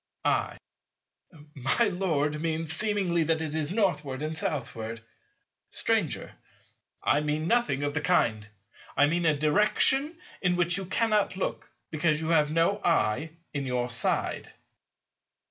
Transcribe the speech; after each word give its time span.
I. 0.25 0.57
My 1.53 1.89
Lord 1.89 2.41
means 2.41 2.73
seemingly 2.73 3.21
that 3.25 3.39
it 3.39 3.53
is 3.53 3.71
Northward 3.71 4.23
and 4.23 4.35
Southward. 4.35 4.99
Stranger. 5.69 6.33
I 7.03 7.21
mean 7.21 7.47
nothing 7.47 7.83
of 7.83 7.93
the 7.93 8.01
kind. 8.01 8.47
I 8.97 9.05
mean 9.05 9.27
a 9.27 9.37
direction 9.37 10.17
in 10.41 10.55
which 10.55 10.75
you 10.77 10.85
cannot 10.87 11.37
look, 11.37 11.69
because 11.91 12.19
you 12.19 12.29
have 12.29 12.49
no 12.51 12.81
eye 12.83 13.29
in 13.53 13.67
your 13.67 13.91
side. 13.91 14.51